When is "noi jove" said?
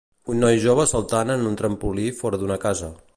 0.43-0.85